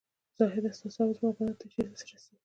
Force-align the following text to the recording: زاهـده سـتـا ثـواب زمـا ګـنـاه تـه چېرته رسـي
زاهـده 0.37 0.71
سـتـا 0.77 0.89
ثـواب 0.95 1.13
زمـا 1.19 1.31
ګـنـاه 1.37 1.57
تـه 1.59 1.65
چېرته 1.73 2.01
رسـي 2.13 2.33